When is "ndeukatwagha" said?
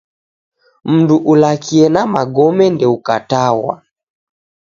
2.75-3.73